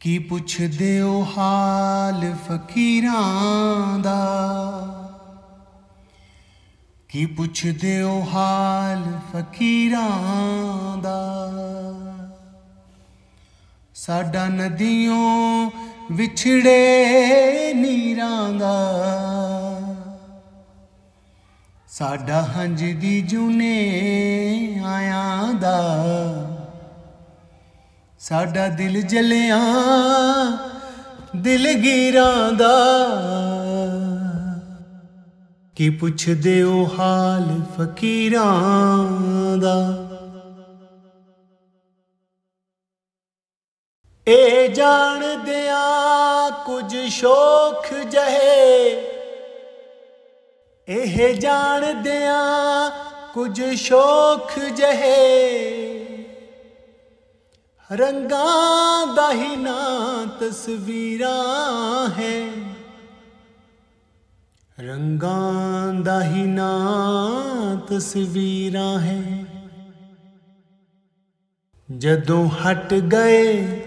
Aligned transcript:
ਕੀ 0.00 0.18
ਪੁੱਛਦੇ 0.18 1.00
ਹੋ 1.00 1.26
ਹਾਲ 1.36 2.34
ਫਕੀਰਾਂ 2.48 3.98
ਦਾ? 3.98 4.26
ਕੀ 7.08 7.26
ਪੁੱਛਦੇ 7.26 8.02
ਹੋ 8.02 8.28
ਹਾਲ 8.32 9.18
ਫਕੀਰਾਂ 9.32 10.96
ਦਾ? 10.96 11.50
ਸਾਡਾ 13.94 14.46
ਨਦੀਆਂ 14.46 15.70
ਵਿਛੜੇ 16.12 17.06
ਨੀਰਾਂ 17.74 18.52
ਦਾ। 18.52 18.92
ਸਾਡਾ 21.88 22.42
ਹੰਝ 22.42 22.84
ਦੀ 22.84 23.20
ਜੁਨੇ 23.20 24.00
ਆਇਆਂ 24.84 25.54
ਦਾ। 25.54 25.96
ਸਾਡਾ 28.30 28.68
ਦਿਲ 28.68 29.02
ਜਲਿਆ 29.02 29.58
ਦਿਲ 31.36 31.72
ਗੀਰਾਂ 31.72 32.52
ਦਾ। 32.52 32.76
ਕੀ 35.76 35.90
ਪੁੱਛਦੇ 35.90 36.62
ਹੋ 36.62 36.88
ਹਾਲ 36.98 37.60
ਫਕੀਰਾਂ 37.76 39.06
ਦਾ? 39.56 40.08
ਇਹ 44.28 44.68
ਜਾਣਦਿਆਂ 44.68 46.50
ਕੁਝ 46.50 46.96
ਸ਼ੋਖ 46.96 47.94
ਜਹੇ। 47.94 48.90
ਇਹ 50.88 51.34
ਜਾਣਦਿਆਂ 51.34 52.90
ਕੁਝ 53.34 53.62
ਸ਼ੋਖ 53.62 54.58
ਜਹੇ। 54.58 55.50
ਰੰਗਾਂ 57.92 59.14
ਦਾ 59.14 59.32
ਹੀ 59.32 59.56
ਨਾ 59.56 59.78
ਤਸਵੀਰਾਂ 60.40 62.08
ਹੈ। 62.20 62.48
ਰੰਗਾਂ 64.80 65.94
ਦਾ 65.94 66.24
ਹੀ 66.24 66.42
ਨਾ 66.42 66.78
ਤਸਵੀਰਾਂ 67.88 69.00
ਹੈ। 69.00 69.44
ਜਦੋਂ 71.98 72.48
ਹਟ 72.48 72.94
ਗਏ, 72.94 73.80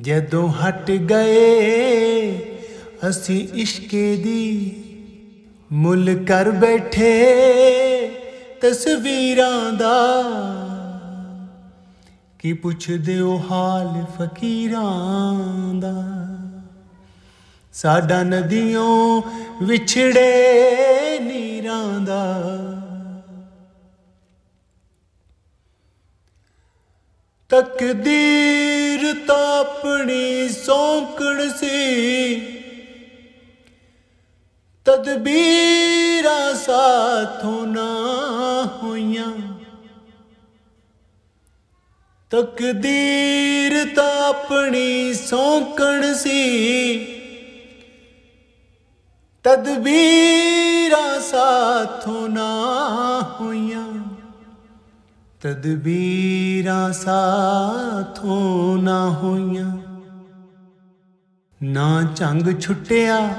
ਜਦੋਂ 0.00 0.48
ਹਟ 0.48 0.90
ਗਏ, 0.90 2.30
ਅਸੀਂ 3.08 3.48
ਇਸ਼ਕੇ 3.54 4.16
ਦੀ 4.16 4.82
ਮੁੱਲ 5.72 6.24
ਕਰ 6.24 6.50
ਬੈਠੇ। 6.50 7.26
ਤਸਵੀਰਾਂ 8.60 9.72
ਦਾ 9.72 10.22
ਕੀ 12.46 12.52
ਪੁੱਛਦੇ 12.52 13.20
ਹੋ 13.20 13.42
ਹਾਲ 13.50 14.04
ਫਕੀਰਾਂ 14.18 15.74
ਦਾ? 15.74 15.94
ਸਾਡਾ 17.72 18.22
ਨਦੀਆਂ 18.22 19.22
ਵਿਛੜੇ 19.62 20.58
ਨੀਰਾਂ 21.22 22.00
ਦਾ। 22.00 22.42
ਤਕਦੀਰ 27.48 29.26
ਤਾਂ 29.26 29.60
ਆਪਣੀ 29.60 30.48
ਸੌਂਕਣ 30.48 31.48
ਸੀ। 31.48 32.40
ਤਦਬੀਰਾਂ 34.84 36.54
ਸਾਥੋਂ 36.54 37.66
ਨਾ 37.66 38.06
ਹੋਈਆਂ। 38.82 39.32
ਤਕਦੀਰ 42.30 43.94
ਤਾਂ 43.94 44.28
ਆਪਣੀ 44.28 45.14
ਸੌਂਕਣ 45.14 46.14
ਸੀ। 46.14 46.98
ਤਦਬੀਰਾਂ 49.44 51.20
ਸਾਥੋਂ 51.20 52.28
ਨਾ 52.28 52.48
ਹੋਈਆਂ। 53.40 54.04
ਤਦਬੀਰਾਂ 55.42 56.92
ਸਾਥੋਂ 56.92 58.78
ਨਾ 58.78 59.10
ਹੋਈਆਂ। 59.10 59.76
ਨਾ 61.62 62.02
ਚੰਗ 62.16 62.60
ਛੁੱਟਿਆ, 62.60 63.34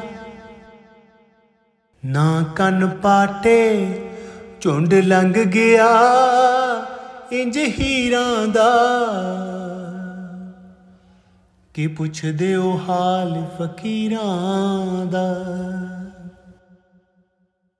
ਨਾ 2.06 2.44
ਕੰਨ 2.56 2.90
ਪਾਟੇ, 2.90 3.88
ਝੁੰਡ 4.62 4.94
ਲੰਘ 4.94 5.34
ਗਿਆ। 5.34 5.88
ਇੰਜ 7.32 7.58
ਹੀਰਾਂ 7.58 8.48
ਦਾ। 8.48 8.72
ਕੀ 11.74 11.88
ਪੁੱਛਦੇ 11.88 12.56
ਹੋ 12.56 12.82
ਹਾਲ 12.90 13.46
ਫਕੀਰਾਂ 13.60 15.06
ਦਾ? 15.06 15.36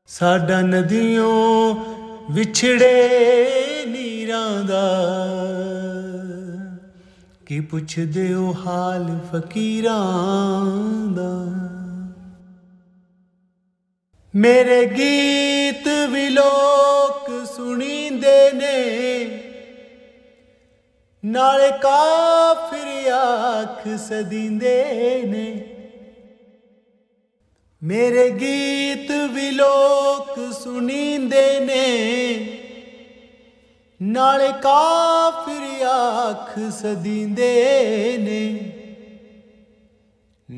ਸਾਡਾ 0.08 0.62
ਨਦੀਆਂ 0.62 1.76
ਵਿਛੜੇ 2.32 3.10
ਨੀਰਾਂ 3.88 4.64
ਦਾ। 4.64 5.00
ਕੀ 7.46 7.60
ਪੁੱਛਦੇ 7.60 8.34
ਹੋ 8.34 8.56
ਹਾਲ 8.66 9.20
ਫਕੀਰਾਂ 9.34 10.66
ਦਾ? 11.08 11.48
ਮੇਰੇ 14.38 14.86
ਗੀਤ 14.86 15.88
ਵੀ 16.10 16.30
ਲੋਕ 16.30 17.46
ਸੁਣੀਂਦੇ 17.56 18.52
ਨੇ। 18.52 19.26
ਨਾਲੇ 21.26 21.72
ਕਾਫਰ 21.82 23.12
ਆਖ 23.12 23.88
ਸਦੀਂਦੇ 23.98 24.84
ਨੇ। 25.26 25.76
ਮੇਰੇ 27.84 28.30
ਗੀਤ 28.30 29.12
ਵੀ 29.12 29.52
ਲੋਕ 29.52 30.54
ਸੁਣੀਂਦੇ 30.54 31.60
ਨੇ। 31.60 32.40
ਨਾਲੇ 34.02 34.50
ਕਾਫਰ 34.62 35.86
ਆਖ 35.86 36.60
ਸਦੀਂਦੇ 36.72 37.56
ਨੇ। 38.18 38.72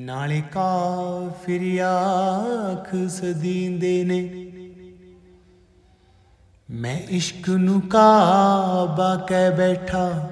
ਨਾਲੇ 0.09 0.43
ਕਾਫਰ 0.51 1.79
ਆਖ 1.81 2.95
ਸਦੀਂਦੇ 3.09 4.03
ਨੇ। 4.03 4.51
ਮੈਂ 6.69 6.99
ਇਸ਼ਕ 7.09 7.49
ਨੂੰ 7.49 7.81
ਕਾਬਾ 7.81 9.15
ਕਹਿ 9.15 9.51
ਬੈਠਾ। 9.51 10.29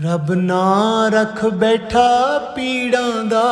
ਰੱਬ 0.00 0.32
ਨਾ 0.32 0.72
ਰੱਖ 1.08 1.46
ਬੈਠਾ 1.46 2.38
ਪੀੜਾਂ 2.56 3.24
ਦਾ। 3.24 3.44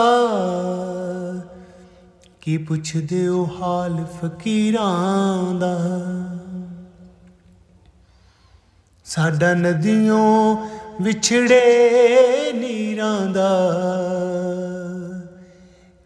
ਕੀ 2.40 2.58
ਪੁੱਛਦੇ 2.58 3.26
ਹੋ 3.26 3.48
ਹਾਲ 3.62 4.04
ਫਕੀਰਾਂ 4.04 5.54
ਦਾ। 5.54 5.78
ਸਾਡਾ 9.04 9.54
ਨਦੀਆਂ 9.54 10.56
ਵਿਛੜੇ 11.02 11.90
ਨੀਰਾਂ 12.54 13.20
ਦਾ। 13.20 13.50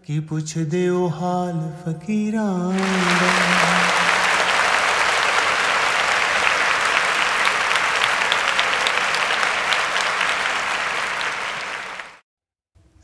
ਕੀ 0.07 0.19
ਪੁੱਛਦੇ 0.21 0.89
ਹੋ 0.89 1.09
ਹਾਲ 1.09 1.61
ਫਕੀਰਾਂ 1.85 2.73
ਦਾ। 3.21 3.33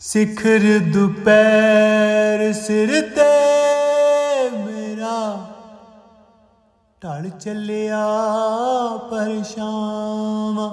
ਸਿਖਰ 0.00 0.60
ਦੁਪਹਿਰ 0.94 2.52
ਸਿਰ 2.52 2.90
ਤੇ 3.10 3.28
ਮੇਰਾ 4.56 5.18
ਢਲ 7.02 7.28
ਚੱਲਿਆ 7.30 8.06
ਪਰਸ਼ਾਵਾ 9.10 10.68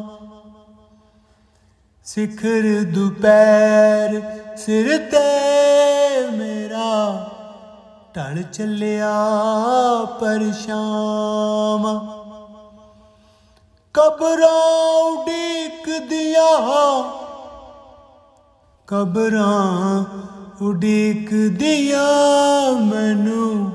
ਸਿਖਰ 2.05 2.83
ਦੁਪਹਿਰ 2.83 4.21
ਸਿਰ 4.57 4.97
ਤੇ 4.97 5.17
ਮੇਰਾ 5.17 5.76
ਢਲ 8.17 8.41
ਚੱਲਿਆ 8.53 9.09
ਪਰਸ਼ਾਵਾ 10.19 11.91
ਕਬਰਾਂ 13.93 15.01
ਉਡੀਕਦੀਆਂ, 15.01 16.45
ਕਬਰਾਂ 18.87 20.03
ਉਡੀਕ 20.61 21.29
ਦਿਆ 21.59 22.07
ਮੈਨੂੰ 22.81 23.71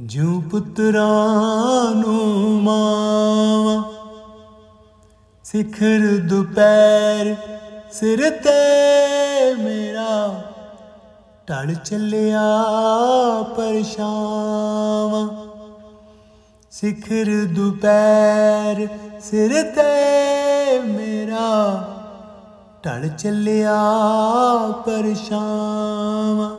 ਜੂ 0.00 0.40
ਪੁੱਤਰਾਂ 0.40 1.94
ਨੂੰ 1.94 2.62
ਮਾਵਾ। 2.62 3.82
ਸਿਖਰ 5.44 6.06
ਦੁਪਹਿਰ 6.28 7.34
ਸਿਰ 7.92 8.30
ਤੇ 8.30 8.60
ਮੇਰਾ 9.54 10.42
ਢਲ 11.50 11.74
ਚੱਲਿਆ 11.74 12.40
ਪਰਛਾਵਾਂ 13.56 15.26
ਸਿਖਰ 16.72 17.30
ਦੁਪਹਿਰ 17.46 18.86
ਸਿਰ 19.20 19.62
ਤੇ 19.72 20.78
ਮੇਰਾ 20.86 21.48
ਢਲ 22.86 23.08
ਚੱਲਿਆ 23.08 23.76
ਪਰਛਾਵਾਂ 24.86 26.50